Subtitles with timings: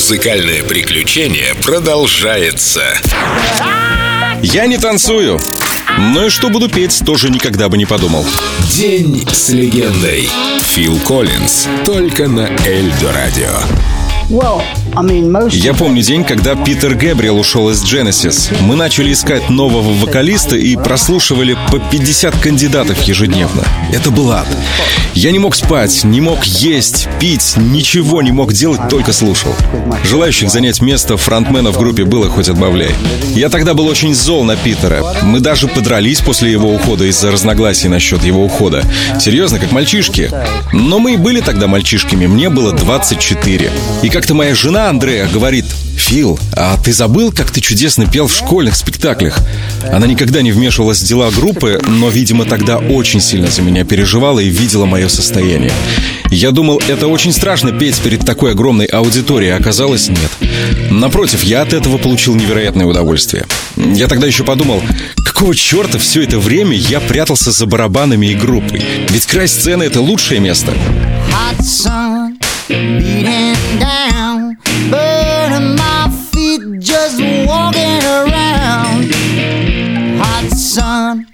[0.00, 2.82] Музыкальное приключение продолжается.
[4.40, 5.38] Я не танцую.
[5.98, 8.24] Ну и что буду петь, тоже никогда бы не подумал.
[8.74, 10.30] День с легендой.
[10.62, 11.68] Фил Коллинз.
[11.84, 13.52] Только на Эльдо Радио.
[15.50, 18.52] Я помню день, когда Питер Гэбриэл ушел из Genesis.
[18.62, 23.62] Мы начали искать нового вокалиста и прослушивали по 50 кандидатов ежедневно.
[23.92, 24.46] Это был ад.
[25.14, 29.54] Я не мог спать, не мог есть, пить, ничего не мог делать, только слушал.
[30.04, 32.94] Желающих занять место фронтмена в группе было хоть отбавляй.
[33.34, 35.04] Я тогда был очень зол на Питера.
[35.22, 38.84] Мы даже подрались после его ухода из-за разногласий насчет его ухода.
[39.20, 40.30] Серьезно, как мальчишки.
[40.72, 43.70] Но мы и были тогда мальчишками, мне было 24.
[44.02, 45.66] И как-то моя жена Андрея говорит,
[45.96, 49.38] Фил, а ты забыл, как ты чудесно пел в школьных спектаклях?
[49.92, 54.40] Она никогда не вмешивалась в дела группы, но, видимо, тогда очень сильно за меня переживала
[54.40, 55.72] и видела мое состояние.
[56.30, 60.30] Я думал, это очень страшно петь перед такой огромной аудиторией, а оказалось нет.
[60.90, 63.46] Напротив, я от этого получил невероятное удовольствие.
[63.76, 64.82] Я тогда еще подумал,
[65.24, 68.82] какого черта все это время я прятался за барабанами и группой?
[69.10, 70.72] Ведь край сцены— это лучшее место.
[71.30, 72.36] Hot sun,
[74.90, 79.12] burning my feet just walking around.
[80.20, 81.26] Hot sun.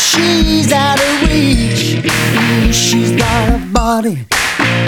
[0.00, 2.00] She's out of reach.
[2.74, 4.26] She's got a body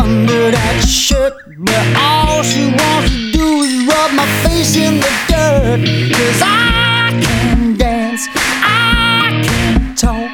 [0.01, 5.12] under that shirt, but all she wants to do is rub my face in the
[5.28, 5.81] dirt.
[6.17, 10.31] Cause I can dance, I can talk.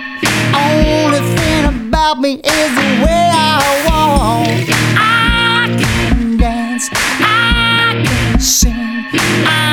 [0.55, 4.49] Only thing about me is the way I walk.
[4.97, 9.05] I can dance, I can sing.
[9.47, 9.68] I'm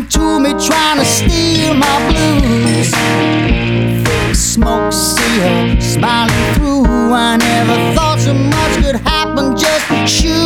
[0.00, 2.90] guys to me, trying to steal my blues.
[4.04, 6.84] Thick smoke, see her smiling through.
[7.12, 10.39] I never thought so much could happen, just shooting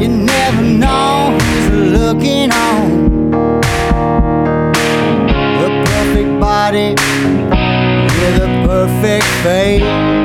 [0.00, 3.30] You never know who's looking on.
[5.60, 6.94] The perfect body
[8.18, 10.19] with a perfect face.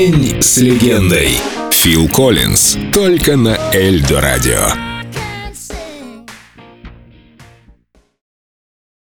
[0.00, 1.28] День с легендой.
[1.70, 2.78] Фил Коллинз.
[2.90, 4.89] Только на Эльдо Радио.